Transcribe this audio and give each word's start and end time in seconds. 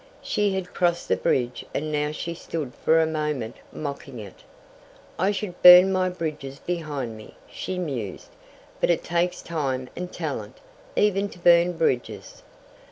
She 0.23 0.55
had 0.55 0.73
crossed 0.73 1.09
the 1.09 1.15
bridge 1.15 1.63
and 1.75 1.91
now 1.91 2.11
she 2.11 2.33
stood 2.33 2.73
for 2.73 2.99
a 2.99 3.05
moment 3.05 3.57
mocking 3.71 4.17
it. 4.17 4.41
"I 5.19 5.29
should 5.29 5.61
burn 5.61 5.91
my 5.91 6.09
bridges 6.09 6.57
behind 6.57 7.15
me," 7.15 7.35
she 7.47 7.77
mused, 7.77 8.29
"but 8.79 8.89
it 8.89 9.03
takes 9.03 9.43
time 9.43 9.89
and 9.95 10.11
talent, 10.11 10.57
even 10.95 11.29
to 11.29 11.37
burn 11.37 11.73
bridges." 11.73 12.41